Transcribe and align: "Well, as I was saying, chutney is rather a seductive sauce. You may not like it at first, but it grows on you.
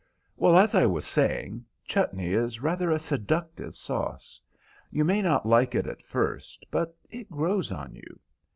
"Well, 0.35 0.57
as 0.57 0.73
I 0.73 0.87
was 0.87 1.05
saying, 1.05 1.63
chutney 1.85 2.33
is 2.33 2.59
rather 2.59 2.89
a 2.89 2.97
seductive 2.97 3.75
sauce. 3.75 4.41
You 4.89 5.05
may 5.05 5.21
not 5.21 5.45
like 5.45 5.75
it 5.75 5.85
at 5.85 6.01
first, 6.01 6.65
but 6.71 6.97
it 7.11 7.29
grows 7.29 7.71
on 7.71 7.93
you. 7.93 8.19